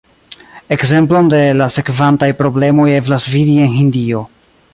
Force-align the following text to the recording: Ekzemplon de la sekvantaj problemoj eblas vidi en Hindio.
Ekzemplon 0.75 1.29
de 1.33 1.41
la 1.59 1.67
sekvantaj 1.75 2.31
problemoj 2.41 2.89
eblas 2.95 3.29
vidi 3.37 3.59
en 3.69 3.71
Hindio. 3.79 4.25